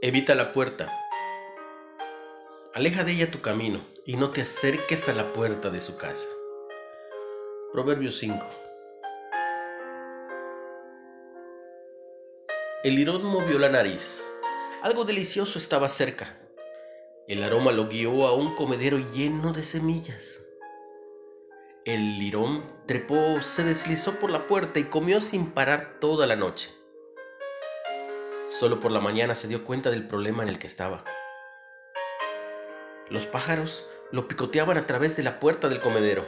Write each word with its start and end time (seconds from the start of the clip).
Evita 0.00 0.36
la 0.36 0.52
puerta. 0.52 0.96
Aleja 2.72 3.02
de 3.02 3.10
ella 3.10 3.32
tu 3.32 3.40
camino 3.40 3.80
y 4.06 4.14
no 4.14 4.30
te 4.30 4.42
acerques 4.42 5.08
a 5.08 5.12
la 5.12 5.32
puerta 5.32 5.70
de 5.70 5.80
su 5.80 5.96
casa. 5.96 6.28
Proverbio 7.72 8.12
5. 8.12 8.46
El 12.84 12.94
lirón 12.94 13.24
movió 13.24 13.58
la 13.58 13.70
nariz. 13.70 14.30
Algo 14.82 15.04
delicioso 15.04 15.58
estaba 15.58 15.88
cerca. 15.88 16.38
El 17.26 17.42
aroma 17.42 17.72
lo 17.72 17.88
guió 17.88 18.24
a 18.28 18.34
un 18.34 18.54
comedero 18.54 18.98
lleno 18.98 19.52
de 19.52 19.64
semillas. 19.64 20.40
El 21.84 22.20
lirón 22.20 22.62
trepó, 22.86 23.42
se 23.42 23.64
deslizó 23.64 24.20
por 24.20 24.30
la 24.30 24.46
puerta 24.46 24.78
y 24.78 24.84
comió 24.84 25.20
sin 25.20 25.50
parar 25.50 25.98
toda 25.98 26.28
la 26.28 26.36
noche. 26.36 26.77
Solo 28.48 28.80
por 28.80 28.92
la 28.92 29.00
mañana 29.00 29.34
se 29.34 29.46
dio 29.46 29.62
cuenta 29.62 29.90
del 29.90 30.08
problema 30.08 30.42
en 30.42 30.48
el 30.48 30.58
que 30.58 30.66
estaba. 30.66 31.04
Los 33.10 33.26
pájaros 33.26 33.86
lo 34.10 34.26
picoteaban 34.26 34.78
a 34.78 34.86
través 34.86 35.18
de 35.18 35.22
la 35.22 35.38
puerta 35.38 35.68
del 35.68 35.82
comedero, 35.82 36.26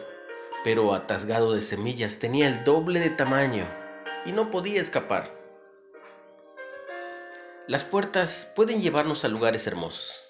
pero 0.62 0.92
atasgado 0.92 1.54
de 1.54 1.62
semillas 1.62 2.18
tenía 2.18 2.46
el 2.46 2.62
doble 2.62 3.00
de 3.00 3.08
tamaño 3.08 3.64
y 4.26 4.32
no 4.32 4.50
podía 4.50 4.82
escapar. 4.82 5.34
Las 7.66 7.84
puertas 7.84 8.52
pueden 8.54 8.82
llevarnos 8.82 9.24
a 9.24 9.28
lugares 9.28 9.66
hermosos 9.66 10.26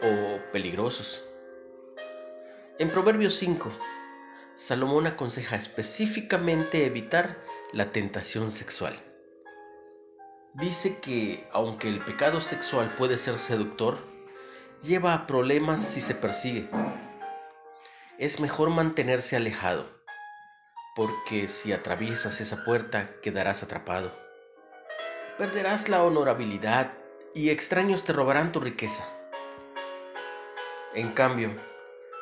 o 0.00 0.38
peligrosos. 0.52 1.22
En 2.78 2.88
Proverbios 2.88 3.34
5, 3.34 3.70
Salomón 4.54 5.06
aconseja 5.06 5.56
específicamente 5.56 6.86
evitar 6.86 7.36
la 7.74 7.92
tentación 7.92 8.50
sexual 8.50 9.05
dice 10.58 11.00
que 11.00 11.46
aunque 11.52 11.88
el 11.88 12.00
pecado 12.00 12.40
sexual 12.40 12.94
puede 12.96 13.18
ser 13.18 13.38
seductor, 13.38 13.98
lleva 14.82 15.12
a 15.12 15.26
problemas 15.26 15.82
si 15.82 16.00
se 16.00 16.14
persigue. 16.14 16.68
Es 18.18 18.40
mejor 18.40 18.70
mantenerse 18.70 19.36
alejado, 19.36 19.86
porque 20.94 21.48
si 21.48 21.72
atraviesas 21.72 22.40
esa 22.40 22.64
puerta 22.64 23.10
quedarás 23.22 23.62
atrapado. 23.62 24.10
Perderás 25.36 25.90
la 25.90 26.02
honorabilidad 26.02 26.94
y 27.34 27.50
extraños 27.50 28.04
te 28.04 28.14
robarán 28.14 28.52
tu 28.52 28.60
riqueza. 28.60 29.06
En 30.94 31.12
cambio, 31.12 31.50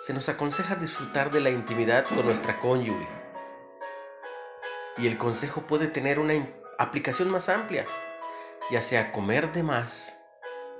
se 0.01 0.13
nos 0.13 0.29
aconseja 0.29 0.75
disfrutar 0.75 1.31
de 1.31 1.41
la 1.41 1.51
intimidad 1.51 2.05
con 2.07 2.27
nuestra 2.27 2.59
cónyuge. 2.59 3.07
Y 4.97 5.07
el 5.07 5.19
consejo 5.19 5.63
puede 5.69 5.87
tener 5.87 6.19
una 6.19 6.35
aplicación 6.79 7.31
más 7.31 7.49
amplia 7.49 7.87
ya 8.71 8.83
sea 8.83 9.13
comer 9.13 9.53
de 9.53 9.63
más, 9.63 10.21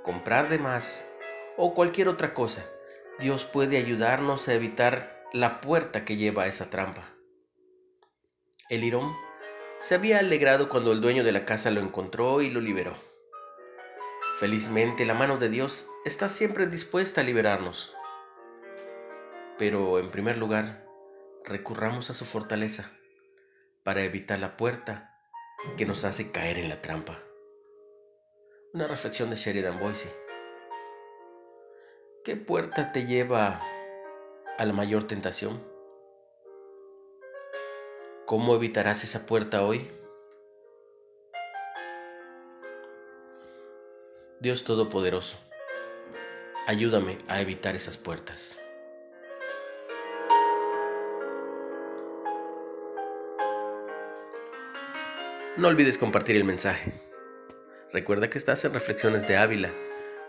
comprar 0.03 0.49
de 0.49 0.59
más 0.59 1.11
o 1.57 1.73
cualquier 1.73 2.07
otra 2.07 2.33
cosa, 2.33 2.65
Dios 3.19 3.45
puede 3.45 3.77
ayudarnos 3.77 4.47
a 4.47 4.53
evitar 4.53 5.23
la 5.33 5.61
puerta 5.61 6.05
que 6.05 6.17
lleva 6.17 6.43
a 6.43 6.47
esa 6.47 6.69
trampa. 6.69 7.03
El 8.69 8.83
Irón 8.83 9.15
se 9.79 9.95
había 9.95 10.19
alegrado 10.19 10.69
cuando 10.69 10.91
el 10.91 11.01
dueño 11.01 11.23
de 11.23 11.31
la 11.31 11.45
casa 11.45 11.71
lo 11.71 11.81
encontró 11.81 12.41
y 12.41 12.49
lo 12.49 12.59
liberó. 12.59 12.93
Felizmente 14.37 15.05
la 15.05 15.13
mano 15.13 15.37
de 15.37 15.49
Dios 15.49 15.87
está 16.03 16.27
siempre 16.27 16.67
dispuesta 16.67 17.21
a 17.21 17.23
liberarnos. 17.23 17.95
Pero 19.57 19.99
en 19.99 20.09
primer 20.09 20.37
lugar, 20.37 20.85
recurramos 21.45 22.09
a 22.09 22.13
su 22.13 22.25
fortaleza 22.25 22.91
para 23.83 24.03
evitar 24.03 24.39
la 24.39 24.57
puerta 24.57 25.15
que 25.77 25.85
nos 25.85 26.03
hace 26.03 26.31
caer 26.31 26.57
en 26.57 26.67
la 26.67 26.81
trampa. 26.81 27.24
Una 28.75 28.89
reflexión 28.89 29.29
de 29.29 29.37
Sheridan 29.37 29.79
Boise. 29.79 30.13
¿Qué 32.25 32.35
puerta 32.35 32.91
te 32.91 33.05
lleva 33.05 33.61
a 34.57 34.65
la 34.65 34.73
mayor 34.73 35.07
tentación? 35.07 35.63
¿Cómo 38.25 38.53
evitarás 38.53 39.05
esa 39.05 39.25
puerta 39.25 39.63
hoy? 39.63 39.89
Dios 44.41 44.65
Todopoderoso, 44.65 45.37
ayúdame 46.67 47.17
a 47.29 47.39
evitar 47.39 47.77
esas 47.77 47.95
puertas. 47.95 48.59
No 55.55 55.69
olvides 55.69 55.97
compartir 55.97 56.35
el 56.35 56.43
mensaje. 56.43 56.91
Recuerda 57.95 58.29
que 58.29 58.37
estás 58.37 58.65
en 58.65 58.73
Reflexiones 58.73 59.25
de 59.25 59.37
Ávila 59.37 59.71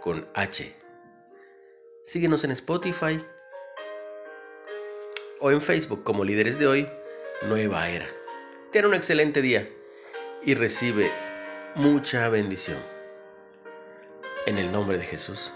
con 0.00 0.25
H. 0.34 0.72
Síguenos 2.04 2.44
en 2.44 2.53
Spotify 2.53 3.21
o 5.41 5.50
en 5.50 5.60
Facebook 5.60 6.04
como 6.04 6.25
Líderes 6.25 6.60
de 6.60 6.69
Hoy, 6.69 6.88
Nueva 7.49 7.91
Era. 7.91 8.06
Ten 8.71 8.87
un 8.87 8.94
excelente 8.94 9.43
día 9.43 9.69
y 10.44 10.54
recibe 10.54 11.10
mucha 11.75 12.28
bendición. 12.28 12.78
En 14.47 14.59
el 14.59 14.71
nombre 14.71 14.97
de 14.97 15.04
Jesús. 15.04 15.53